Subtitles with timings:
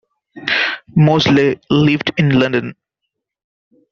[0.95, 2.75] Mosley lived in London.